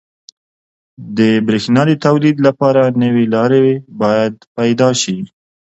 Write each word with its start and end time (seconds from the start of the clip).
•د 1.17 1.19
برېښنا 1.47 1.81
د 1.87 1.91
تولید 2.05 2.37
لپاره 2.47 2.81
نوي 3.03 3.25
لارې 3.35 3.61
باید 4.01 4.33
پیدا 4.57 4.89
شي. 5.01 5.17